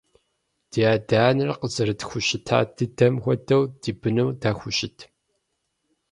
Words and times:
Ди 0.71 0.81
адэ-анэр 0.95 1.49
къызэрытхущыта 1.59 2.57
дыдэм 2.75 3.13
хуэдэу 3.23 3.63
ди 3.81 3.91
быным 4.01 4.29
дахущыт? 4.41 4.97